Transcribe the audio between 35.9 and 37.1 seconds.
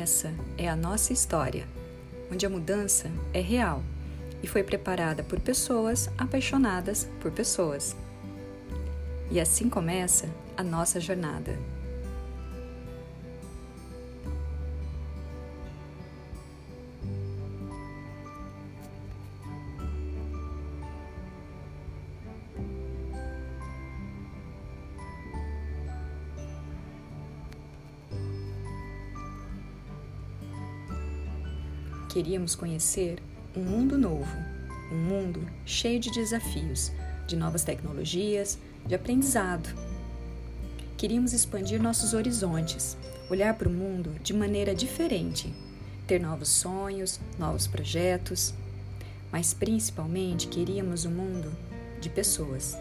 de desafios,